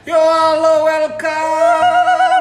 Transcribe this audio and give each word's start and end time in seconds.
Yo, 0.00 0.16
halo, 0.16 0.88
welcome. 0.88 2.40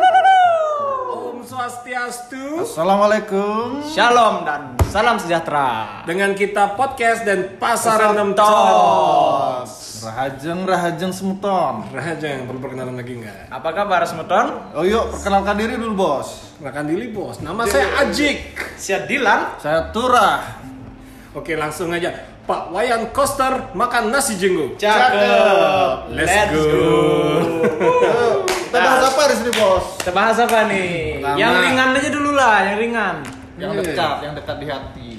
Om 1.12 1.44
Swastiastu. 1.44 2.64
Assalamualaikum. 2.64 3.84
Shalom 3.84 4.48
dan 4.48 4.80
salam 4.88 5.20
sejahtera. 5.20 6.00
Dengan 6.08 6.32
kita 6.40 6.80
podcast 6.80 7.28
dan 7.28 7.60
pasar 7.60 8.16
enam 8.16 8.32
Tos. 8.32 10.00
Rahajeng 10.08 10.64
rahajeng 10.64 11.12
semuton. 11.12 11.84
Raja 11.92 12.40
yang 12.40 12.48
perlu 12.48 12.64
perkenalan 12.64 12.96
lagi 12.96 13.20
nggak? 13.28 13.52
Apa 13.52 13.76
kabar 13.76 14.08
Semeton? 14.08 14.72
Oh 14.72 14.88
yuk 14.88 15.12
perkenalkan 15.12 15.60
diri 15.60 15.76
dulu 15.76 16.00
bos. 16.00 16.56
Makan 16.64 16.88
dili 16.88 17.12
bos. 17.12 17.44
Nama 17.44 17.68
saya 17.68 18.08
Ajik. 18.08 18.56
Siap 18.80 19.04
Dilan. 19.04 19.60
Saya 19.60 19.92
Turah. 19.92 20.64
Oke, 21.36 21.60
langsung 21.60 21.92
aja. 21.92 22.29
Pak 22.50 22.74
Wayan 22.74 23.14
Koster 23.14 23.70
makan 23.78 24.10
nasi 24.10 24.34
jenggo. 24.34 24.74
Cakep. 24.74 26.10
Let's 26.18 26.34
go. 26.50 26.66
Yuk, 26.66 28.50
Kita 28.50 28.78
bahas 28.82 29.06
apa 29.06 29.22
di 29.30 29.36
sini 29.38 29.52
bos? 29.54 29.86
Kita 30.02 30.10
bahas 30.10 30.38
apa 30.42 30.66
nih? 30.66 31.22
Pertama. 31.22 31.38
Yang 31.38 31.54
ringan 31.62 31.90
aja 31.94 32.10
dulu 32.10 32.32
lah, 32.34 32.58
yang 32.66 32.78
ringan. 32.82 33.16
Yang 33.62 33.70
Iya. 33.70 33.82
dekat, 33.86 34.16
yang 34.26 34.34
dekat 34.34 34.56
di 34.58 34.66
hati. 34.66 35.10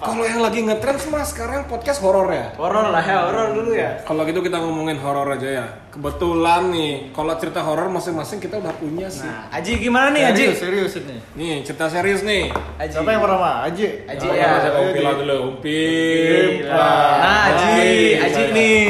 Kalau 0.00 0.24
yang 0.24 0.40
lagi 0.40 0.64
ngetrend 0.64 0.96
semua 0.96 1.20
sekarang 1.28 1.68
podcast 1.68 2.00
horor 2.00 2.32
ya. 2.32 2.56
Horor 2.56 2.88
lah 2.88 3.04
ya, 3.04 3.28
horor 3.28 3.52
dulu 3.52 3.76
ya. 3.76 4.00
Kalau 4.08 4.24
gitu 4.24 4.40
kita 4.40 4.56
ngomongin 4.56 4.96
horor 4.96 5.28
aja 5.28 5.48
ya. 5.48 5.66
Kebetulan 5.92 6.72
nih, 6.72 7.12
kalau 7.12 7.36
cerita 7.36 7.60
horor 7.60 7.92
masing-masing 7.92 8.40
kita 8.40 8.64
udah 8.64 8.72
punya 8.80 9.12
sih. 9.12 9.28
Nah, 9.28 9.52
Aji 9.52 9.76
gimana 9.76 10.08
nih 10.16 10.22
Aji? 10.32 10.44
Serius, 10.56 10.92
serius 10.96 11.04
ini. 11.04 11.16
Nih, 11.36 11.54
cerita 11.68 11.92
serius 11.92 12.24
nih. 12.24 12.48
Aji. 12.80 12.92
Siapa 12.96 13.10
yang 13.12 13.20
pertama? 13.20 13.50
Aji. 13.68 13.86
Aji 14.08 14.24
Oh, 14.24 14.32
ya. 14.32 14.48
Saya 14.56 14.72
Ayo, 14.72 14.80
Umpil 14.88 15.04
Aji. 15.04 15.18
dulu, 15.20 15.36
Umpil. 15.52 16.44
Nah, 16.64 17.36
Aji, 17.52 17.80
Aji 18.24 18.42
nih. 18.56 18.80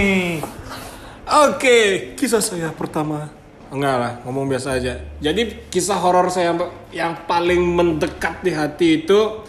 Oke, 1.31 1.79
kisah 2.15 2.43
saya 2.43 2.71
pertama. 2.71 3.31
Enggak 3.71 3.97
lah, 4.03 4.13
ngomong 4.27 4.51
biasa 4.51 4.79
aja. 4.79 4.99
Jadi 5.23 5.71
kisah 5.71 5.99
horor 5.99 6.27
saya 6.27 6.51
yang, 6.51 6.59
yang 6.91 7.13
paling 7.27 7.63
mendekat 7.63 8.43
di 8.43 8.51
hati 8.51 8.89
itu 9.07 9.47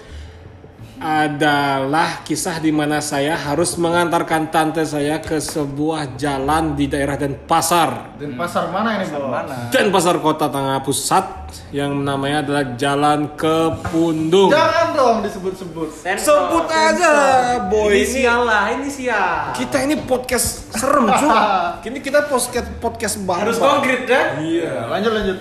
adalah 1.01 2.21
kisah 2.21 2.61
di 2.61 2.69
mana 2.69 3.01
saya 3.01 3.33
harus 3.33 3.73
mengantarkan 3.73 4.53
tante 4.53 4.85
saya 4.85 5.17
ke 5.17 5.41
sebuah 5.41 6.13
jalan 6.13 6.77
di 6.77 6.85
daerah 6.85 7.17
Denpasar. 7.17 8.21
Dan 8.21 8.37
pasar 8.37 8.69
mana 8.69 9.01
ini 9.01 9.09
bos? 9.09 9.25
Mana? 9.25 9.73
Denpasar 9.73 10.21
Kota 10.21 10.45
Tengah 10.45 10.77
Pusat 10.85 11.25
yang 11.73 12.05
namanya 12.05 12.45
adalah 12.45 12.77
Jalan 12.77 13.33
Kepundung. 13.33 14.53
Jangan 14.53 14.87
dong 14.93 15.17
disebut-sebut. 15.25 15.89
Sebut 16.21 16.69
aja, 16.69 17.11
boy. 17.65 17.89
Ini 17.89 18.05
Inisial 18.05 18.39
lah, 18.45 18.63
inisial. 18.77 19.57
kita 19.57 19.81
ini 19.81 19.97
podcast 20.05 20.69
serem, 20.69 21.09
cuy. 21.09 21.33
Kini 21.81 21.97
kita 22.05 22.29
podcast 22.29 22.77
podcast 22.77 23.15
baru. 23.25 23.49
Harus 23.49 23.57
konkret 23.57 24.05
kan? 24.05 24.37
Iya. 24.37 24.85
Lanjut 24.85 25.11
lanjut. 25.17 25.37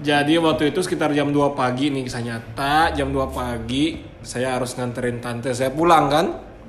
Jadi 0.00 0.38
waktu 0.38 0.70
itu 0.70 0.80
sekitar 0.80 1.10
jam 1.12 1.28
2 1.34 1.52
pagi 1.52 1.92
nih 1.92 2.06
kisah 2.06 2.22
nyata, 2.22 2.94
jam 2.96 3.10
2 3.10 3.26
pagi 3.28 4.15
saya 4.26 4.58
harus 4.58 4.74
nganterin 4.74 5.22
tante 5.22 5.54
saya 5.54 5.70
pulang 5.70 6.10
kan. 6.10 6.26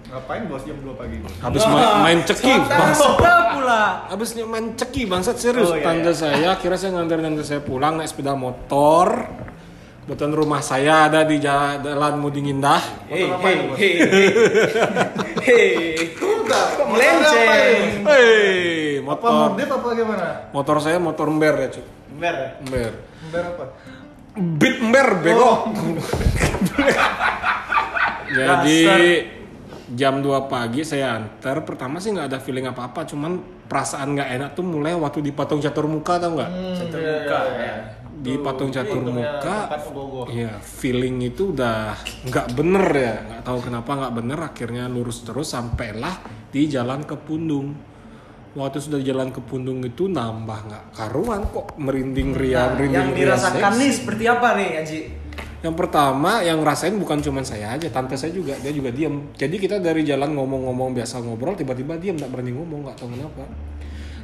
Ngapain 0.08 0.46
bos 0.46 0.62
jam 0.62 0.78
2 0.78 0.94
pagi? 0.94 1.18
Habis 1.42 1.64
ma- 1.66 2.00
main 2.00 2.22
ceki, 2.22 2.54
bangsat. 2.64 3.18
Pula. 3.52 3.84
Habis 4.08 4.30
main 4.40 4.66
ceki 4.72 5.02
bangsat 5.04 5.36
serius. 5.36 5.68
Oh, 5.68 5.76
iya, 5.76 5.84
tante 5.84 6.14
saya 6.14 6.56
kira 6.56 6.78
saya 6.78 6.96
nganterin 6.96 7.28
tante 7.28 7.44
saya 7.44 7.60
pulang 7.60 7.98
naik 7.98 8.08
sepeda 8.08 8.32
motor. 8.32 9.28
Kebetulan 10.08 10.32
rumah 10.32 10.62
saya 10.62 11.12
ada 11.12 11.28
di 11.28 11.36
ja- 11.38 11.76
jalan 11.78 12.16
Muding 12.16 12.56
Indah. 12.56 12.80
Hei, 13.12 13.28
apa 13.28 13.44
hei, 13.44 13.60
hei, 13.76 13.94
hei. 15.44 16.16
Kok 16.16 16.88
melenceng? 16.88 18.08
Hei, 18.08 18.32
Apa 18.98 19.04
motor. 19.04 19.48
mudif 19.52 19.70
apa 19.70 19.88
gimana? 19.92 20.28
Motor 20.50 20.76
saya 20.80 20.98
motor 20.98 21.28
ember 21.28 21.56
ya, 21.58 21.68
cuy. 21.70 21.84
Ber. 22.16 22.36
Ember. 22.64 22.92
Ember 23.20 23.44
apa? 23.52 23.66
Beat 24.38 24.78
ember 24.86 25.18
bego. 25.26 25.74
Jadi 28.38 28.80
jam 29.98 30.22
2 30.22 30.46
pagi 30.46 30.86
saya 30.86 31.18
antar. 31.18 31.66
Pertama 31.66 31.98
sih 31.98 32.14
nggak 32.14 32.30
ada 32.30 32.38
feeling 32.38 32.70
apa-apa, 32.70 33.02
cuman 33.10 33.42
perasaan 33.66 34.14
nggak 34.14 34.30
enak 34.38 34.50
tuh 34.54 34.62
mulai 34.62 34.94
waktu 34.94 35.26
di 35.26 35.34
patung 35.34 35.58
catur 35.58 35.90
muka 35.90 36.22
tau 36.22 36.38
nggak? 36.38 36.52
Satu 36.78 36.98
muka 37.02 37.40
ya. 37.58 37.74
Di 38.18 38.34
patung 38.42 38.70
catur 38.70 39.02
Itu 39.02 39.10
ya, 39.10 39.18
muka. 39.18 39.58
Iya, 40.30 40.54
feeling 40.62 41.18
itu 41.26 41.54
udah 41.58 41.98
nggak 42.30 42.48
bener 42.54 42.86
ya, 42.94 43.16
nggak 43.26 43.42
tahu 43.42 43.60
kenapa 43.66 43.92
nggak 44.06 44.14
bener. 44.22 44.40
Akhirnya 44.42 44.84
lurus 44.86 45.26
terus 45.26 45.50
sampailah 45.50 46.22
di 46.54 46.70
jalan 46.70 47.02
ke 47.10 47.18
Pundung. 47.18 47.97
Waktu 48.58 48.82
sudah 48.82 48.98
jalan 49.00 49.30
ke 49.30 49.38
Pundung 49.38 49.86
itu 49.86 50.10
nambah 50.10 50.60
nggak 50.66 50.84
karuan 50.98 51.46
kok 51.46 51.78
merinding 51.78 52.34
ria, 52.34 52.74
merinding 52.74 52.90
Nah, 52.90 52.98
Yang 52.98 53.10
ria 53.14 53.20
dirasakan 53.22 53.72
nih 53.78 53.92
seperti 53.94 54.24
apa 54.26 54.48
nih 54.58 54.70
Aji? 54.82 55.00
Yang 55.58 55.76
pertama 55.78 56.32
yang 56.42 56.60
rasain 56.66 56.98
bukan 56.98 57.22
cuma 57.22 57.46
saya 57.46 57.78
aja, 57.78 57.86
tante 57.90 58.18
saya 58.18 58.34
juga, 58.34 58.58
dia 58.58 58.74
juga 58.74 58.90
diam. 58.90 59.30
Jadi 59.34 59.56
kita 59.58 59.78
dari 59.78 60.02
jalan 60.02 60.34
ngomong-ngomong 60.34 60.90
biasa 60.94 61.22
ngobrol, 61.22 61.54
tiba-tiba 61.54 61.98
diam, 61.98 62.14
nggak 62.14 62.30
berani 62.30 62.52
ngomong, 62.54 62.80
nggak 62.86 62.98
tahu 62.98 63.10
kenapa. 63.10 63.46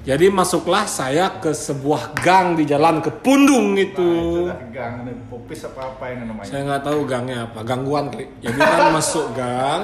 Jadi 0.03 0.25
masuklah 0.29 0.83
saya 0.83 1.38
ke 1.38 1.53
sebuah 1.53 2.17
gang 2.17 2.57
di 2.57 2.65
jalan 2.65 3.00
ke 3.00 3.13
Pundung 3.13 3.73
Nah, 3.73 3.85
itu. 3.85 4.09
itu 4.09 4.41
dah 4.50 4.61
gang 4.69 4.94
ini 5.05 5.13
popis 5.25 5.61
apa 5.63 5.94
apa 5.94 6.05
ini 6.09 6.23
namanya? 6.25 6.50
Saya 6.50 6.61
nggak 6.65 6.83
tahu 6.83 7.00
gangnya 7.05 7.38
apa, 7.50 7.59
gangguan 7.61 8.05
kali. 8.09 8.25
Jadi 8.41 8.57
kan 8.57 8.89
masuk 8.97 9.25
gang. 9.31 9.81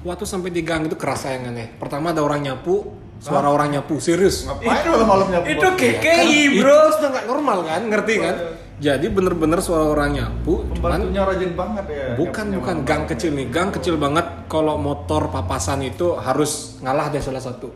Waktu 0.00 0.24
sampai 0.24 0.52
di 0.52 0.62
gang 0.62 0.84
itu 0.84 0.94
kerasa 0.94 1.32
yang 1.32 1.50
aneh. 1.50 1.66
Pertama 1.76 2.14
ada 2.14 2.22
orang 2.22 2.46
nyapu, 2.46 3.05
suara 3.20 3.48
orang 3.50 3.74
nyapu, 3.76 3.98
serius. 3.98 4.46
Ngapain 4.46 4.86
malam-malam 4.86 5.26
nyapu? 5.32 5.46
Itu? 5.52 5.68
KKI 5.76 6.40
Itu 6.52 6.62
bro. 6.62 6.78
sudah 6.94 7.08
nggak 7.12 7.26
normal 7.26 7.58
kan, 7.64 7.80
ngerti 7.88 8.14
kan? 8.20 8.36
Jadi 8.76 9.08
bener-bener 9.08 9.56
suara 9.64 9.88
orang 9.88 10.20
nyapu, 10.20 10.68
cuman 10.76 11.00
Pembantunya 11.00 11.22
rajin 11.24 11.52
banget 11.56 11.84
ya. 11.88 12.06
Bukan 12.12 12.46
bukan 12.60 12.76
gang 12.84 13.08
kecil 13.08 13.32
nih, 13.32 13.48
gang 13.48 13.72
kecil 13.72 13.96
banget. 13.96 14.48
Kalau 14.52 14.76
motor 14.76 15.32
papasan 15.32 15.80
itu 15.80 16.12
harus 16.20 16.76
ngalah 16.84 17.08
deh 17.08 17.24
salah 17.24 17.40
satu. 17.40 17.72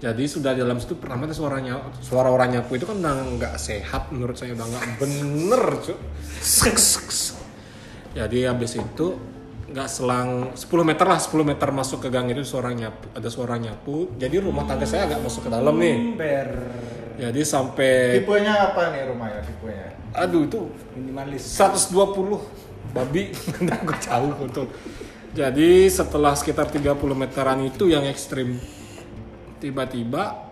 Jadi 0.00 0.24
sudah 0.24 0.56
dalam 0.56 0.80
situ 0.80 0.96
pertama 0.96 1.28
itu 1.28 1.36
suaranya 1.40 1.76
suara 2.00 2.32
orang 2.32 2.56
nyapu 2.56 2.72
itu 2.76 2.88
kan 2.88 3.00
udah 3.00 3.20
nggak 3.36 3.54
sehat 3.60 4.08
menurut 4.08 4.32
saya 4.32 4.56
udah 4.56 4.64
nggak 4.64 4.84
bener 4.96 5.64
cuy. 5.84 5.96
Jadi 8.10 8.38
habis 8.48 8.72
itu 8.76 9.06
nggak 9.70 9.88
selang 9.88 10.50
10 10.58 10.66
meter 10.82 11.06
lah 11.06 11.18
10 11.22 11.46
meter 11.46 11.68
masuk 11.70 12.02
ke 12.02 12.08
gang 12.10 12.26
itu 12.26 12.42
suara 12.42 12.74
nyapu 12.74 13.06
ada 13.14 13.28
suara 13.30 13.54
nyapu. 13.54 14.10
Jadi 14.18 14.36
rumah 14.42 14.66
tangga 14.66 14.86
saya 14.86 15.06
agak 15.06 15.22
masuk 15.22 15.46
ke 15.46 15.50
dalam 15.50 15.74
nih. 15.78 15.96
Ber. 16.18 16.48
Jadi 17.20 17.40
sampai 17.44 18.22
Tipenya 18.22 18.72
apa 18.72 18.96
nih 18.96 19.12
rumahnya 19.12 19.44
tipenya? 19.44 20.00
aduh 20.10 20.42
itu 20.42 20.60
Minimalis. 20.98 21.54
120 21.54 21.94
babi 22.90 23.30
gue 23.86 23.98
jauh 24.02 24.34
betul 24.46 24.66
jadi 25.30 25.86
setelah 25.86 26.34
sekitar 26.34 26.66
30 26.66 26.98
meteran 27.14 27.62
itu 27.62 27.86
yang 27.86 28.02
ekstrim 28.10 28.58
tiba-tiba 29.62 30.50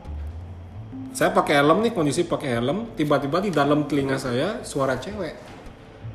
saya 1.11 1.35
pakai 1.35 1.59
helm 1.59 1.83
nih 1.83 1.91
kondisi 1.91 2.23
pakai 2.23 2.63
helm 2.63 2.95
tiba-tiba 2.95 3.43
di 3.43 3.51
dalam 3.51 3.91
telinga 3.91 4.21
saya 4.21 4.63
suara 4.63 4.95
cewek 4.95 5.58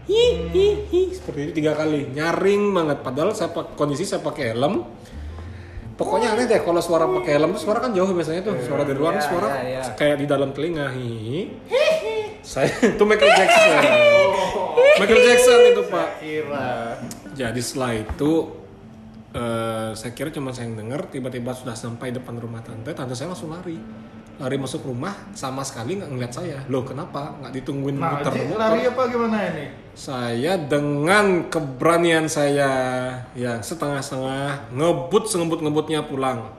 hi 0.04 0.24
hi 0.50 0.66
hi. 0.86 1.02
Seperti 1.10 1.40
itu 1.44 1.52
tiga 1.56 1.74
kali. 1.74 2.10
Nyaring 2.10 2.64
banget. 2.70 2.98
Padahal 3.02 3.32
saya 3.32 3.50
pak- 3.50 3.74
kondisi 3.74 4.04
saya 4.04 4.20
pakai 4.20 4.52
helm. 4.52 4.84
Pokoknya 5.94 6.34
aneh 6.34 6.46
deh 6.46 6.58
kalau 6.60 6.82
suara 6.82 7.06
pakai 7.06 7.38
helm 7.38 7.54
tuh 7.54 7.62
suara 7.64 7.78
kan 7.78 7.94
jauh 7.94 8.10
biasanya 8.10 8.42
tuh. 8.42 8.58
Suara 8.60 8.82
dari 8.82 8.98
luar 8.98 9.14
Iya, 9.14 9.24
suara 9.24 9.48
iya, 9.62 9.80
iya. 9.80 9.94
kayak 9.94 10.18
di 10.18 10.26
dalam 10.26 10.50
telinga. 10.52 10.90
Hi 10.90 11.54
saya 12.44 12.68
itu 12.92 13.04
Michael 13.04 13.32
Jackson. 13.32 13.84
Michael 15.00 15.22
Jackson 15.24 15.60
itu 15.70 15.82
pak. 15.88 16.08
Kira. 16.20 16.70
jadi 17.34 17.58
setelah 17.58 17.96
itu 17.96 18.32
eh, 19.32 19.90
saya 19.94 20.12
kira 20.12 20.30
cuma 20.30 20.52
saya 20.52 20.68
yang 20.68 20.78
dengar 20.78 21.08
tiba-tiba 21.08 21.50
sudah 21.50 21.74
sampai 21.74 22.12
depan 22.12 22.36
rumah 22.36 22.60
tante 22.60 22.92
tante 22.92 23.16
saya 23.16 23.32
langsung 23.32 23.50
lari 23.50 23.80
lari 24.42 24.58
masuk 24.58 24.82
rumah 24.90 25.14
sama 25.38 25.62
sekali 25.62 26.02
nggak 26.02 26.10
ngeliat 26.10 26.34
saya. 26.34 26.58
Loh 26.66 26.82
kenapa? 26.82 27.38
Nggak 27.38 27.54
ditungguin 27.54 27.96
Nah, 28.02 28.18
muter 28.18 28.34
Ji, 28.34 28.54
lari 28.58 28.82
apa 28.90 29.02
gimana 29.10 29.38
ini? 29.54 29.66
saya 29.94 30.58
dengan 30.58 31.54
keberanian 31.54 32.26
saya 32.26 32.70
ya 33.38 33.62
setengah-setengah 33.62 34.74
ngebut 34.74 35.30
sengebut-ngebutnya 35.30 36.02
pulang. 36.10 36.50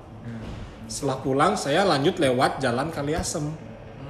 Setelah 0.86 1.18
pulang 1.18 1.52
saya 1.58 1.82
lanjut 1.82 2.22
lewat 2.22 2.62
jalan 2.62 2.94
Kaliasem. 2.94 3.50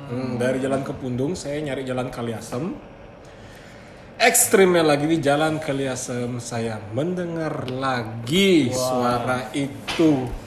Hmm, 0.04 0.36
dari 0.36 0.60
jalan 0.60 0.84
ke 0.84 0.92
Pundung 0.92 1.32
saya 1.32 1.56
nyari 1.64 1.88
jalan 1.88 2.12
Kaliasem. 2.12 2.76
Ekstrimnya 4.20 4.84
lagi 4.84 5.08
di 5.08 5.18
jalan 5.24 5.56
Kaliasem 5.56 6.36
saya 6.36 6.76
mendengar 6.92 7.64
lagi 7.72 8.68
suara 8.68 9.48
itu 9.56 10.43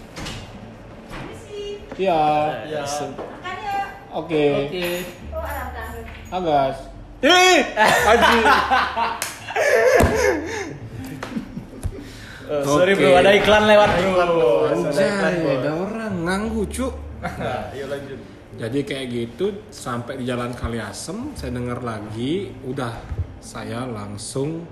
ya 1.98 2.22
Ya. 2.66 2.84
oke 4.14 4.44
Oke. 4.66 4.88
Agas. 6.28 6.76
Eh, 7.24 7.60
Haji. 7.76 8.40
Eh, 12.48 12.64
sorry 12.64 12.96
Oke. 12.96 13.04
bro, 13.04 13.20
ada 13.20 13.32
iklan 13.36 13.64
lewat 13.68 13.90
bro. 14.00 14.72
Anjay, 14.72 15.12
ada 15.60 15.72
orang 15.76 16.16
nganggu, 16.24 16.64
Cuk. 16.72 16.94
Nah, 17.20 17.68
yuk 17.76 17.92
lanjut. 17.92 18.20
Jadi 18.56 18.80
kayak 18.88 19.06
gitu 19.12 19.46
sampai 19.68 20.16
di 20.16 20.24
Jalan 20.24 20.56
Kaliasem 20.56 21.36
saya 21.36 21.52
dengar 21.52 21.84
lagi, 21.84 22.48
udah 22.64 22.96
saya 23.44 23.84
langsung 23.84 24.64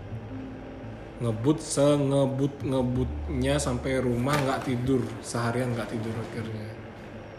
ngebut 1.20 1.60
sengebut 1.60 2.64
ngebutnya 2.64 3.60
sampai 3.60 4.00
rumah 4.00 4.36
nggak 4.36 4.68
tidur 4.68 5.00
seharian 5.20 5.72
nggak 5.72 5.88
tidur 5.88 6.12
akhirnya 6.12 6.68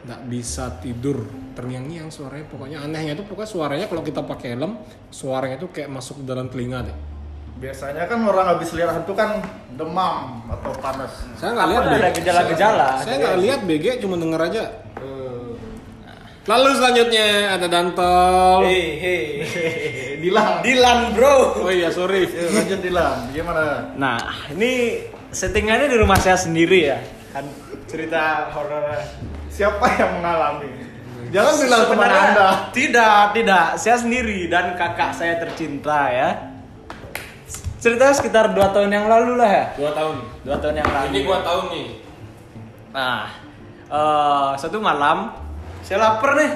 nggak 0.06 0.20
bisa 0.30 0.78
tidur 0.78 1.26
terngiang-ngiang 1.58 2.14
suaranya 2.14 2.46
pokoknya 2.46 2.78
anehnya 2.86 3.18
itu 3.18 3.26
pokoknya 3.26 3.50
suaranya 3.50 3.86
kalau 3.90 4.06
kita 4.06 4.22
pakai 4.22 4.54
helm 4.54 4.78
suaranya 5.10 5.58
itu 5.58 5.66
kayak 5.74 5.90
masuk 5.90 6.22
ke 6.22 6.24
dalam 6.24 6.46
telinga 6.46 6.86
deh 6.86 6.96
Biasanya 7.56 8.04
kan 8.04 8.20
orang 8.20 8.52
habis 8.52 8.68
lihat 8.76 8.92
hantu 8.92 9.16
kan 9.16 9.40
demam 9.80 10.44
atau 10.44 10.76
panas. 10.76 11.24
saya 11.40 11.56
nggak 11.56 11.68
lihat 11.72 11.82
ada 11.88 12.08
gejala-gejala? 12.12 12.88
saya 13.00 13.16
nggak 13.16 13.36
lihat 13.42 13.60
BG 13.64 13.86
cuma 14.04 14.14
denger 14.20 14.40
aja 14.46 14.64
lalu 16.46 16.68
selanjutnya 16.78 17.58
ada 17.58 17.66
Dantol 17.66 18.62
Hei, 18.62 18.84
hei. 19.02 19.22
Dilan. 20.22 20.62
Dilan, 20.62 20.98
bro. 21.18 21.66
oh 21.66 21.70
iya 21.70 21.90
sorry 21.90 22.22
Yuk, 22.30 22.54
lanjut 22.54 22.80
Dilan. 22.82 23.34
Gimana? 23.34 23.90
Nah, 23.98 24.18
ini 24.54 25.02
settingannya 25.34 25.90
di 25.90 25.96
rumah 25.98 26.16
saya 26.18 26.38
sendiri 26.38 26.78
ya. 26.86 26.98
Kan 27.34 27.50
cerita 27.90 28.48
horor. 28.54 28.96
Siapa 29.56 29.86
yang 29.96 30.20
mengalami? 30.20 30.68
Jangan 31.32 31.54
bilang 31.58 31.82
teman 31.88 32.10
Anda. 32.12 32.48
Tidak, 32.70 33.22
tidak. 33.32 33.66
Saya 33.80 33.96
sendiri 33.96 34.46
dan 34.46 34.76
kakak 34.76 35.16
saya 35.16 35.40
tercinta 35.40 36.12
ya. 36.12 36.28
Ceritanya 37.80 38.12
sekitar 38.12 38.52
dua 38.52 38.68
tahun 38.68 38.92
yang 38.92 39.06
lalu 39.08 39.40
lah 39.40 39.48
ya. 39.48 39.64
dua 39.76 39.90
tahun 39.92 40.16
Dua 40.44 40.56
tahun 40.58 40.74
yang 40.76 40.90
lalu. 40.90 41.06
ini 41.08 41.20
gua 41.22 41.38
tahu 41.40 41.60
nih 41.70 41.86
Nah, 42.90 43.28
eh, 43.86 44.50
satu 44.56 44.76
malam 44.76 45.32
saya 45.80 46.02
lapar 46.02 46.34
nih, 46.34 46.50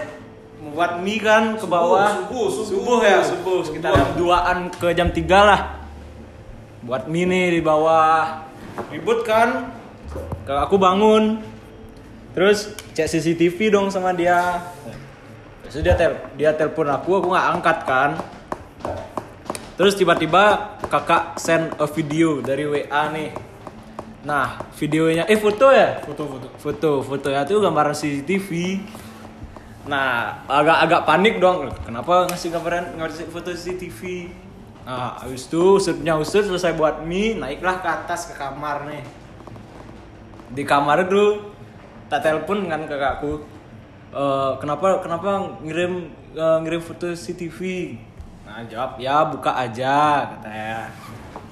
mau 0.59 0.75
buat 0.75 0.99
mie 0.99 1.21
kan 1.21 1.55
ke 1.55 1.65
bawah. 1.65 2.27
subuh, 2.27 2.47
subuh. 2.51 2.67
subuh 2.67 2.99
ya, 3.01 3.19
subuh 3.23 3.59
sekitar 3.63 3.95
jam 3.95 4.11
2-an 4.19 4.59
ke 4.75 4.89
jam 4.91 5.09
3 5.09 5.23
lah. 5.41 5.61
Buat 6.83 7.07
mie 7.07 7.25
nih 7.25 7.47
di 7.57 7.63
bawah. 7.63 8.43
Ribut 8.91 9.23
kan? 9.23 9.71
Kakak 10.45 10.67
aku 10.67 10.77
bangun. 10.77 11.39
Terus 12.31 12.75
cek 12.95 13.09
CCTV 13.11 13.75
dong 13.75 13.91
sama 13.91 14.15
dia. 14.15 14.63
Terus 15.67 15.83
dia 15.83 15.95
tel 15.99 16.15
dia 16.39 16.51
telepon 16.55 16.87
aku, 16.91 17.19
aku 17.19 17.27
nggak 17.35 17.49
angkat 17.59 17.79
kan. 17.87 18.11
Terus 19.75 19.97
tiba-tiba 19.97 20.77
kakak 20.87 21.41
send 21.41 21.75
a 21.81 21.87
video 21.91 22.39
dari 22.45 22.69
WA 22.69 23.03
nih. 23.11 23.31
Nah, 24.21 24.61
videonya 24.77 25.25
eh 25.25 25.41
foto 25.41 25.73
ya? 25.73 25.97
foto-foto 26.05 26.53
Foto, 26.61 26.91
foto 27.01 27.29
ya 27.33 27.49
itu 27.49 27.57
gambaran 27.57 27.97
CCTV. 27.97 28.49
Nah, 29.89 30.45
agak-agak 30.45 31.09
panik 31.09 31.35
dong. 31.41 31.73
Kenapa 31.83 32.29
ngasih 32.29 32.53
gambaran 32.53 33.01
ngasih 33.01 33.33
foto 33.33 33.51
CCTV? 33.51 34.29
Nah, 34.85 35.17
habis 35.25 35.49
itu 35.49 35.81
usutnya 35.81 36.17
usut 36.21 36.45
selesai 36.45 36.77
buat 36.77 37.01
mie, 37.05 37.37
naiklah 37.41 37.81
ke 37.81 37.89
atas 37.89 38.29
ke 38.29 38.35
kamar 38.37 38.85
nih. 38.85 39.05
Di 40.53 40.63
kamar 40.69 41.09
itu 41.09 41.50
tak 42.11 42.21
telepon 42.27 42.67
kan 42.67 42.85
kakakku. 42.91 43.47
"Eh, 44.11 44.53
kenapa 44.59 44.99
kenapa 44.99 45.55
ngirim 45.63 46.11
eh, 46.35 46.59
ngirim 46.67 46.83
foto 46.83 47.15
CCTV? 47.15 47.59
Nah, 48.45 48.67
jawab, 48.67 48.99
"Ya, 48.99 49.23
buka 49.23 49.55
aja," 49.55 50.27
katanya. 50.35 50.91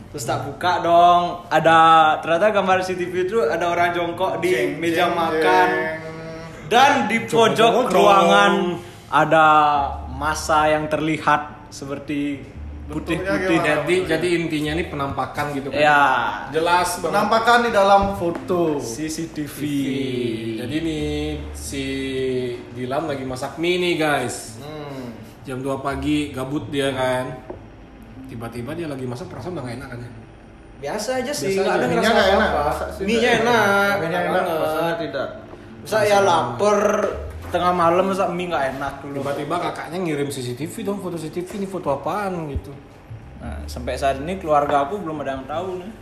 Terus 0.08 0.24
tak 0.24 0.42
buka 0.48 0.82
dong, 0.82 1.46
ada 1.46 1.78
ternyata 2.18 2.50
gambar 2.50 2.82
CCTV 2.82 3.14
itu 3.28 3.38
ada 3.44 3.70
orang 3.70 3.92
jongkok 3.94 4.40
di 4.42 4.50
Jeng, 4.50 4.80
meja 4.82 5.06
jeng, 5.06 5.14
makan. 5.14 5.68
jeng. 5.68 5.72
Dan 6.68 6.92
di 7.08 7.18
pojok 7.28 7.92
ruangan 7.92 8.76
ada 9.08 9.46
masa 10.12 10.68
yang 10.68 10.90
terlihat 10.90 11.70
seperti 11.72 12.40
putih-putih 12.88 13.58
jadi 13.60 13.94
jadi 14.08 14.28
intinya 14.34 14.72
ini 14.72 14.84
penampakan 14.86 15.52
gitu 15.52 15.68
kan 15.68 15.76
ya 15.78 16.02
jelas 16.48 16.88
banget 16.96 17.12
Penampakan 17.12 17.58
di 17.64 17.70
dalam 17.70 18.02
foto. 18.16 18.80
CCTV. 18.80 19.58
Jadi 20.56 20.76
nih 20.80 21.08
si 21.52 21.84
Dilan 22.72 23.04
lagi 23.04 23.22
masak 23.22 23.56
mie 23.56 23.76
nih 23.76 23.94
guys. 23.94 24.56
Hmm. 24.58 25.12
Jam 25.44 25.60
2 25.60 25.68
pagi 25.78 26.32
gabut 26.32 26.68
dia 26.68 26.88
kan. 26.90 27.44
Tiba-tiba 28.24 28.72
dia 28.72 28.84
lagi 28.84 29.04
masak 29.04 29.28
perasaan 29.28 29.52
udah 29.52 29.64
gak 29.64 29.76
enak 29.76 29.88
kan 29.88 29.98
ya. 30.00 30.10
Biasa 30.78 31.10
aja 31.18 31.32
sih, 31.34 31.56
Biasa 31.56 31.60
aja. 31.60 31.72
ada 31.74 31.84
Mie-nya 31.84 31.98
ngerasa 31.98 32.14
nggak 32.14 32.28
enak. 32.30 32.48
apa-apa. 32.48 32.70
Masa 32.70 32.84
sih 32.88 33.04
Mie-nya 33.04 33.30
enak, 33.36 33.92
Mie-nya 33.98 34.08
enak 34.08 34.22
enak, 34.22 34.32
banget. 34.32 34.56
rasanya 34.62 34.94
tidak. 34.96 35.28
Masa 35.78 35.98
ya 36.02 36.18
lapar 36.20 36.80
tengah 37.48 37.72
malam 37.72 38.04
masa 38.08 38.28
mie 38.30 38.48
nggak 38.48 38.64
enak 38.76 38.94
dulu. 39.04 39.20
Tiba-tiba 39.20 39.54
kakaknya 39.60 39.98
ngirim 40.00 40.28
CCTV 40.28 40.74
dong 40.84 40.98
foto 41.00 41.16
CCTV 41.16 41.50
ini 41.64 41.66
foto 41.68 41.88
apaan 41.92 42.48
gitu. 42.52 42.72
Nah, 43.38 43.62
sampai 43.70 43.94
saat 43.94 44.18
ini 44.18 44.36
keluarga 44.38 44.86
aku 44.86 44.98
belum 44.98 45.22
ada 45.22 45.38
yang 45.38 45.46
tahu 45.46 45.68
nih. 45.82 45.92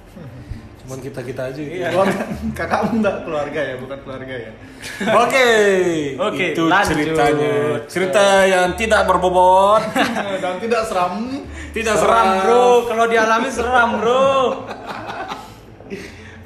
Cuman 0.87 1.02
kita-kita 1.02 1.50
aja. 1.50 1.58
Iya. 1.58 1.90
Keluarga, 1.90 2.22
kakakmu 2.54 3.02
enggak 3.02 3.16
keluarga 3.26 3.60
ya, 3.60 3.75
bukan 3.82 3.98
keluarga 4.06 4.34
ya. 4.38 4.52
Oke. 5.19 5.48
Oke, 6.14 6.44
itu 6.54 6.62
lanjut. 6.70 6.94
ceritanya. 6.94 7.54
Cerita 7.90 8.25
yang 8.46 8.70
tidak 8.78 9.02
berbobot, 9.10 9.82
Dan 10.43 10.62
tidak 10.62 10.87
seram. 10.87 11.43
tidak 11.75 11.98
Seram 12.00 12.40
bro, 12.40 12.88
kalau 12.88 13.04
dialami 13.10 13.50
seram 13.50 14.00
bro. 14.00 14.64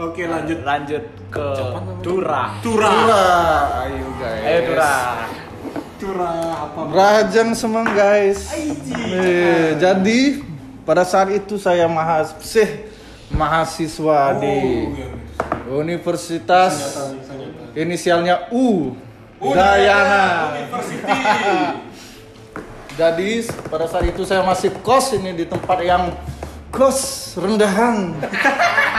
Oke, 0.01 0.25
lanjut. 0.25 0.65
Lanjut 0.65 1.05
ke? 1.29 1.49
Turah. 2.01 2.57
Turah. 2.65 2.93
Turah, 2.97 3.85
ayo 3.85 4.09
guys. 4.17 4.45
Ayo 4.49 4.61
Turah. 4.73 5.01
Turah 6.01 6.41
apa? 6.65 6.81
Rajang 6.89 7.53
semang 7.53 7.85
guys. 7.93 8.49
Eh, 8.49 9.77
jadi 9.77 10.41
pada 10.89 11.05
saat 11.05 11.29
itu 11.37 11.61
saya 11.61 11.85
mahasiswa 11.85 12.89
mahasiswa 13.29 14.41
di 14.41 14.89
Universitas 15.69 16.97
inisialnya 17.77 18.49
U 18.51 18.97
Dayana. 19.41 20.57
Jadi 23.01 23.49
pada 23.73 23.89
saat 23.89 24.05
itu 24.05 24.29
saya 24.29 24.45
masih 24.45 24.77
kos 24.85 25.17
ini 25.17 25.33
di 25.33 25.49
tempat 25.49 25.81
yang 25.81 26.13
kos 26.69 27.33
rendahan, 27.39 28.13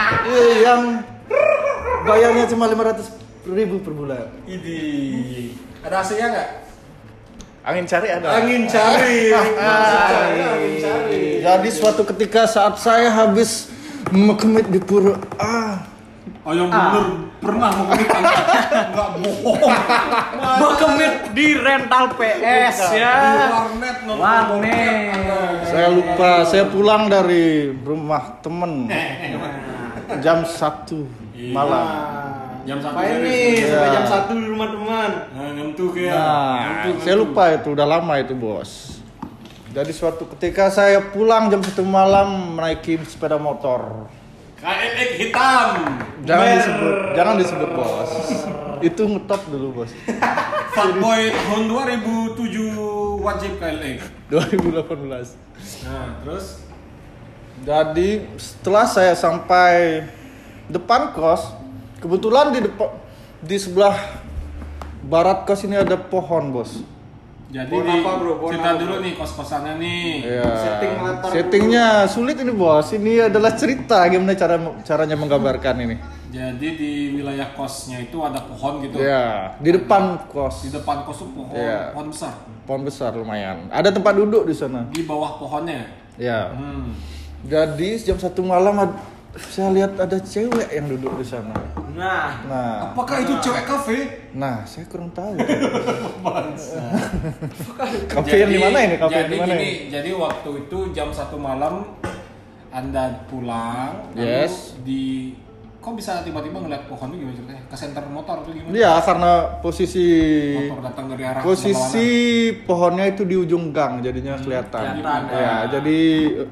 yang 0.66 0.82
bayarnya 2.06 2.46
cuma 2.50 2.66
500 2.70 3.50
ribu 3.50 3.82
per 3.82 3.94
bulan. 3.94 4.26
Idi. 4.46 5.54
Ada 5.82 6.06
AC-nya 6.06 6.28
nggak? 6.30 6.50
Angin 7.62 7.86
cari 7.86 8.08
ada. 8.10 8.28
Angin 8.42 8.64
cari. 8.66 9.18
Angin 9.38 10.74
cari. 10.82 11.22
Jadi 11.42 11.70
suatu 11.70 12.02
ketika 12.06 12.50
saat 12.50 12.78
saya 12.82 13.10
habis 13.10 13.70
mekemit 14.10 14.68
di 14.68 14.82
pura 14.82 15.16
ah 15.38 15.88
Oh 16.42 16.58
yang 16.58 16.74
bener 16.74 17.30
pernah 17.38 17.70
mau 17.70 17.86
kemit 17.94 18.10
Enggak 18.10 19.10
bohong. 19.22 19.62
Bekemit 20.58 21.14
di 21.38 21.48
rental 21.54 22.18
PS 22.18 22.78
ya. 22.98 23.14
Di 23.14 23.46
warnet 23.54 23.98
nonton 24.10 24.26
Warnet. 24.26 25.70
saya 25.70 25.88
lupa 25.94 26.32
saya 26.50 26.66
pulang 26.66 27.14
dari 27.14 27.70
rumah 27.86 28.42
temen 28.42 28.90
jam 30.20 30.44
1 30.44 31.08
malam. 31.50 31.88
Jam 32.62 32.78
satu 32.78 32.94
Apa 32.94 33.02
ini 33.10 33.58
sampai 33.58 33.66
Iya. 33.66 33.90
jam 33.90 34.06
satu 34.06 34.32
di 34.34 34.46
rumah 34.46 34.70
teman. 34.70 35.12
Nah, 35.34 35.50
nyentuh 35.52 35.92
ya. 35.98 36.14
Nah, 36.14 36.94
saya 37.00 37.16
lupa 37.18 37.44
itu 37.50 37.74
udah 37.74 37.88
lama 37.88 38.14
itu 38.18 38.38
bos. 38.38 39.02
Jadi 39.72 39.90
suatu 39.90 40.28
ketika 40.28 40.68
saya 40.68 41.00
pulang 41.02 41.48
jam 41.48 41.58
1 41.58 41.82
malam 41.82 42.54
menaiki 42.54 43.02
sepeda 43.02 43.40
motor. 43.40 44.06
KLX 44.62 45.10
hitam. 45.18 45.68
Jangan 46.22 46.46
Mer. 46.46 46.54
disebut, 46.54 46.96
jangan 47.18 47.36
disebut 47.36 47.70
bos. 47.74 48.12
itu 48.82 49.02
ngetop 49.06 49.42
dulu 49.50 49.68
bos. 49.82 49.92
Fuckboy 50.78 51.34
tahun 51.34 51.64
2007 51.66 52.78
wajib 53.20 53.52
KLX. 53.58 54.00
2018. 54.30 55.34
Nah, 55.82 56.08
terus 56.22 56.62
Jadi 57.62 58.26
setelah 58.42 58.90
saya 58.90 59.14
sampai 59.14 60.02
depan 60.66 61.14
kos, 61.14 61.54
kebetulan 62.02 62.50
di 62.50 62.66
depan 62.66 62.90
di 63.40 63.58
sebelah 63.58 63.94
barat 65.04 65.46
kos 65.46 65.62
ini 65.62 65.78
ada 65.78 65.94
pohon 65.94 66.50
bos. 66.50 66.82
jadi 67.52 67.68
Pohon 67.68 67.84
di- 67.86 68.00
apa, 68.00 68.12
bro? 68.16 68.34
Pohon 68.40 68.52
cerita 68.56 68.70
apa, 68.72 68.80
dulu 68.80 68.94
bro? 68.96 69.04
nih 69.04 69.14
kos-kosannya 69.14 69.74
nih. 69.78 70.06
Ya. 70.24 70.46
Setting 70.56 70.92
latar 70.98 71.30
Settingnya 71.30 71.86
sulit 72.08 72.38
ini 72.40 72.50
bos. 72.50 72.88
Ini 72.90 73.28
adalah 73.28 73.52
cerita 73.54 73.98
gimana 74.08 74.34
cara 74.34 74.56
caranya 74.82 75.14
menggambarkan 75.14 75.76
ini. 75.84 75.96
Jadi 76.32 76.68
di 76.80 76.92
wilayah 77.12 77.52
kosnya 77.52 78.00
itu 78.00 78.16
ada 78.24 78.40
pohon 78.42 78.80
gitu. 78.82 79.04
Ya, 79.04 79.52
di 79.60 79.70
depan 79.70 80.16
Di 80.18 80.32
kos. 80.32 80.64
depan 80.66 81.04
kos 81.04 81.20
tuh 81.20 81.30
pohon, 81.36 81.52
Iya. 81.52 81.92
pohon 81.92 82.08
besar. 82.08 82.34
Pohon 82.64 82.82
besar 82.88 83.12
lumayan. 83.14 83.68
Ada 83.68 83.92
tempat 83.92 84.16
duduk 84.16 84.48
di 84.48 84.56
sana. 84.56 84.88
Di 84.88 85.04
bawah 85.04 85.36
pohonnya. 85.36 85.92
Ya. 86.16 86.56
Hmm. 86.56 86.96
Jadi 87.42 87.98
jam 88.00 88.18
satu 88.18 88.42
malam 88.42 88.78
ad- 88.78 89.00
saya 89.32 89.72
lihat 89.72 89.96
ada 89.96 90.20
cewek 90.20 90.68
yang 90.70 90.92
duduk 90.92 91.16
di 91.16 91.24
sana. 91.24 91.56
Nah, 91.92 92.44
Nah, 92.46 92.92
Apakah 92.92 93.24
itu 93.24 93.32
cewek 93.40 93.64
kafe? 93.64 93.98
nah 94.34 94.64
saya 94.64 94.84
kurang 94.86 95.08
tahu. 95.10 95.40
kafe 98.10 98.36
yang 98.38 98.52
di 98.52 98.60
mana 98.60 98.78
ini? 98.82 98.96
Kafe 98.98 99.16
yang 99.18 99.30
di 99.30 99.38
mana 99.40 99.54
jadi 99.88 100.12
waktu 100.12 100.50
itu 100.62 100.78
jam 100.92 101.10
satu 101.10 101.36
malam 101.36 101.96
anda 102.70 103.24
pulang, 103.28 104.12
lalu 104.16 104.24
Yes. 104.24 104.80
di 104.80 105.36
kok 105.82 105.98
bisa 105.98 106.22
tiba-tiba 106.22 106.62
ngeliat 106.62 106.86
pohon 106.86 107.10
itu 107.10 107.26
gimana 107.26 107.36
ceritanya? 107.42 107.62
Ke 107.66 107.76
center 107.76 108.06
motor 108.06 108.38
tuh 108.46 108.54
gimana? 108.54 108.70
Iya, 108.70 108.94
karena 109.02 109.32
posisi 109.66 110.06
Motor 110.70 110.82
datang 110.86 111.06
dari 111.10 111.24
arah 111.26 111.42
posisi 111.42 112.10
pohonnya 112.70 113.06
itu 113.10 113.26
di 113.26 113.34
ujung 113.34 113.74
gang 113.74 113.98
jadinya 114.06 114.38
kelihatan. 114.38 115.02
Kelihatan, 115.02 115.22
Ya, 115.34 115.56
jadi 115.74 116.00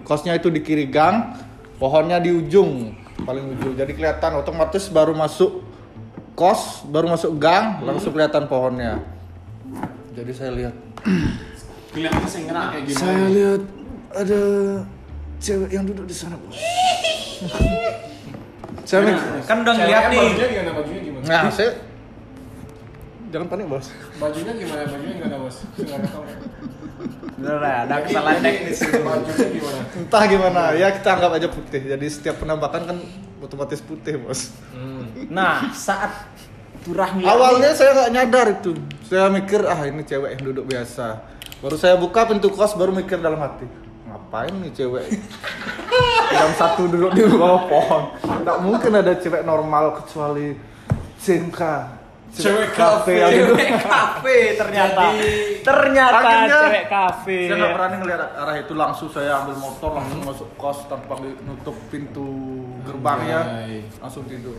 kosnya 0.01 0.33
itu 0.33 0.49
di 0.49 0.65
kiri 0.65 0.89
gang, 0.89 1.37
pohonnya 1.77 2.17
di 2.17 2.33
ujung, 2.33 2.97
paling 3.21 3.53
ujung. 3.53 3.77
Jadi 3.77 3.93
kelihatan 3.93 4.41
otomatis 4.41 4.89
baru 4.89 5.13
masuk 5.13 5.61
kos, 6.33 6.81
baru 6.89 7.13
masuk 7.13 7.37
gang, 7.37 7.85
langsung 7.85 8.09
kelihatan 8.09 8.49
pohonnya. 8.49 8.97
Jadi 10.17 10.31
saya 10.33 10.51
lihat. 10.57 10.73
Kelihatannya 11.93 12.29
seingatnya 12.29 12.69
kayak 12.73 12.83
gimana? 12.85 13.01
saya 13.01 13.25
lihat 13.29 13.61
ada 14.13 14.41
cewek 15.37 15.69
yang 15.69 15.85
duduk 15.85 16.05
di 16.09 16.15
sana, 16.17 16.33
Bos. 16.37 16.57
saya 18.85 18.99
mikir, 19.05 19.23
kan 19.47 19.57
udah 19.63 19.73
ngeliat 19.75 20.03
nih. 20.11 20.19
Bajunya 20.19 20.47
gimana? 20.47 20.71
Bajunya 20.75 21.01
gimana? 21.03 21.23
nah, 21.27 21.41
saya 21.51 21.71
jangan 23.29 23.47
panik, 23.47 23.65
Bos. 23.69 23.87
Bajunya 24.17 24.53
gimana? 24.57 24.81
Bajunya 24.89 25.13
gimana 25.21 25.35
bos? 25.39 25.57
Lah, 27.39 27.75
ada 27.87 27.95
kesalahan 28.03 28.39
teknis. 28.43 28.79
Bajunya 28.83 29.47
gimana? 29.53 29.79
Entah 29.95 30.23
gimana, 30.27 30.61
ya 30.75 30.87
kita 30.91 31.09
anggap 31.15 31.31
aja 31.39 31.47
putih. 31.47 31.81
Jadi 31.85 32.05
setiap 32.11 32.35
penampakan 32.43 32.81
kan 32.89 32.97
otomatis 33.39 33.79
putih, 33.79 34.19
Bos. 34.19 34.51
Nah, 35.29 35.69
saat 35.71 36.11
turah 36.83 37.11
ngeliat 37.13 37.29
Awalnya 37.29 37.71
saya 37.75 37.91
nggak 37.95 38.11
nyadar 38.11 38.47
itu. 38.59 38.71
Saya 39.05 39.27
mikir 39.29 39.61
ah 39.67 39.79
ini 39.85 40.01
cewek 40.03 40.39
yang 40.39 40.43
duduk 40.51 40.65
biasa. 40.67 41.21
Baru 41.59 41.75
saya 41.75 41.99
buka 41.99 42.23
pintu 42.23 42.47
kos 42.51 42.73
baru 42.79 42.95
mikir 42.95 43.19
dalam 43.19 43.39
hati. 43.39 43.67
Ngapain 44.07 44.53
nih 44.63 44.71
cewek? 44.73 45.05
Jam 46.29 46.51
satu 46.53 46.85
duduk 46.85 47.11
di 47.11 47.23
bawah 47.25 47.65
pohon. 47.65 48.03
Tidak 48.19 48.57
mungkin 48.61 48.91
ada 48.93 49.13
cewek 49.13 49.43
normal 49.43 50.01
kecuali 50.01 50.53
Zinka. 51.17 51.97
Cewek 52.29 52.77
kafe 52.77 53.25
cewek 53.25 53.81
kafe 53.81 54.37
ternyata. 54.53 55.09
Jadi- 55.11 55.65
ternyata 55.65 56.21
Akhirnya, 56.21 56.59
cewek 56.69 56.85
kafe. 56.87 57.37
Saya 57.49 57.57
nggak 57.57 57.73
berani 57.73 57.95
ngeliat 57.99 58.21
arah 58.37 58.55
itu 58.55 58.73
langsung 58.73 59.09
saya 59.09 59.41
ambil 59.41 59.57
motor 59.57 59.91
langsung 59.97 60.21
masuk 60.21 60.49
kos 60.53 60.85
tanpa 60.85 61.17
nutup 61.19 61.73
pintu 61.89 62.29
gerbangnya 62.85 63.39
Baik. 63.65 63.83
langsung 64.01 64.23
tidur. 64.27 64.57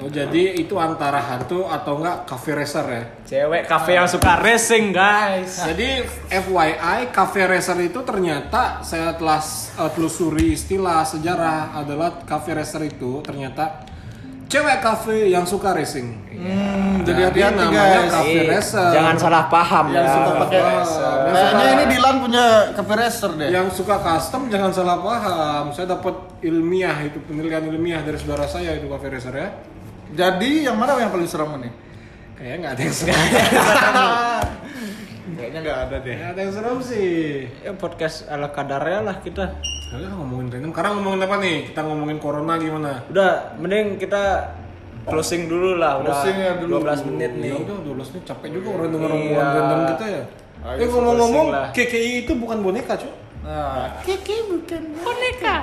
Oh 0.00 0.08
jadi 0.08 0.56
itu 0.56 0.80
antara 0.80 1.20
hantu 1.20 1.68
atau 1.68 2.00
enggak 2.00 2.24
cafe 2.24 2.56
racer 2.56 2.86
ya? 2.88 3.04
Cewek 3.28 3.68
kafe 3.68 4.00
yang 4.00 4.08
suka 4.08 4.40
racing, 4.40 4.96
guys. 4.96 5.60
Jadi 5.60 6.00
FYI 6.32 7.12
cafe 7.12 7.44
racer 7.44 7.76
itu 7.84 8.00
ternyata 8.00 8.80
saya 8.80 9.12
telah 9.12 9.44
uh, 9.76 9.90
telusuri 9.92 10.56
istilah 10.56 11.04
sejarah 11.04 11.76
adalah 11.76 12.24
cafe 12.24 12.56
racer 12.56 12.80
itu 12.88 13.20
ternyata 13.20 13.89
cewek 14.50 14.76
cafe 14.80 15.30
yang 15.30 15.46
suka 15.46 15.70
racing. 15.70 16.10
Hmm, 16.30 17.04
jadi 17.04 17.28
Jadi 17.28 17.40
hati-hati 17.46 17.60
namanya 17.62 18.00
guys. 18.00 18.10
cafe 18.10 18.32
Eh, 18.34 18.48
racer. 18.48 18.90
Jangan 18.90 19.16
salah 19.16 19.44
paham 19.46 19.84
Yang 19.88 20.02
ya. 20.02 20.10
suka 20.10 20.30
pakai 20.34 20.56
Yang 20.56 20.84
Kayaknya 21.30 21.36
suka- 21.60 21.70
ini 21.70 21.84
Dilan 21.86 22.14
punya 22.18 22.44
cafe 22.72 22.92
racer 22.96 23.30
deh. 23.36 23.48
Yang 23.48 23.66
suka 23.72 23.96
custom 23.98 24.42
jangan 24.48 24.70
salah 24.70 24.96
paham. 24.98 25.64
Saya 25.70 25.86
dapat 25.90 26.14
ilmiah 26.40 26.96
itu 27.00 27.18
penelitian 27.20 27.64
ilmiah 27.66 28.00
dari 28.00 28.16
saudara 28.16 28.44
saya 28.44 28.72
itu 28.72 28.88
cafe 28.88 29.06
racer 29.08 29.32
ya. 29.32 29.48
Jadi 30.10 30.64
yang 30.64 30.74
mana 30.74 30.98
yang 30.98 31.08
paling 31.08 31.28
serem 31.28 31.54
nih? 31.56 31.72
Kayaknya 32.34 32.56
nggak 32.58 32.72
ada 32.72 32.82
yang 32.82 32.96
serem. 32.96 33.14
Kayaknya 35.30 35.58
nggak 35.62 35.78
ada 35.80 35.96
deh. 36.00 36.16
Nggak 36.16 36.30
ada 36.30 36.40
yang 36.40 36.52
serem 36.52 36.78
sih. 36.80 37.10
Ya 37.60 37.72
podcast 37.72 38.16
ala 38.26 38.48
kadarnya 38.48 39.00
lah 39.02 39.16
kita. 39.20 39.44
Kalian 39.90 40.12
ngomongin 40.14 40.46
random. 40.54 40.70
Sekarang 40.70 40.92
ngomongin 40.98 41.20
apa 41.26 41.36
nih? 41.42 41.56
Kita 41.66 41.80
ngomongin 41.82 42.18
corona 42.22 42.54
gimana? 42.56 43.02
Udah, 43.10 43.58
mending 43.58 43.98
kita 43.98 44.54
closing 45.02 45.50
dulu 45.50 45.82
lah. 45.82 45.98
Udah 45.98 46.14
Closing 46.14 46.36
ya 46.38 46.52
dulu. 46.62 46.74
12 46.78 47.08
menit 47.10 47.32
nih. 47.34 47.50
Ya 47.50 47.56
udah 47.58 47.76
12 47.82 48.10
menit 48.14 48.24
capek 48.24 48.48
juga 48.54 48.68
orang 48.78 48.88
denger 48.94 49.10
Iya. 49.10 49.18
omongan 49.18 49.46
random 49.50 49.80
kita 49.90 50.04
ya. 50.06 50.22
Ayo, 50.60 50.76
eh 50.78 50.88
ngomong-ngomong. 50.92 51.46
KKI 51.74 52.10
itu 52.22 52.32
bukan 52.38 52.58
boneka, 52.62 52.92
cuy. 52.94 53.10
Nah, 53.40 53.96
Kiki 54.04 54.36
bukan 54.46 54.82
boneka. 55.00 55.56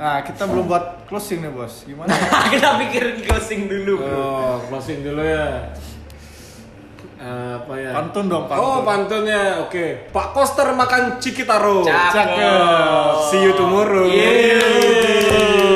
nah 0.00 0.24
kita 0.24 0.48
belum 0.48 0.64
buat 0.64 1.04
closing 1.04 1.44
nih 1.44 1.52
bos. 1.52 1.84
Gimana? 1.84 2.08
kita 2.56 2.80
pikirin 2.80 3.20
closing 3.20 3.68
dulu, 3.68 4.00
Bro. 4.00 4.16
Oh, 4.16 4.56
closing 4.72 5.04
dulu 5.04 5.20
ya. 5.20 5.68
Eh, 7.20 7.52
apa 7.60 7.72
ya? 7.76 7.92
Pantun 7.92 8.32
dong, 8.32 8.48
pantun. 8.48 8.64
Oh, 8.64 8.76
pantunnya. 8.80 9.60
Oke. 9.68 10.08
Pak 10.08 10.32
Koster 10.32 10.72
makan 10.72 11.20
Cikitaro. 11.20 11.84
Cakep. 11.84 13.28
See 13.28 13.44
you 13.44 13.52
tomorrow. 13.52 14.08
Yeay. 14.08 15.69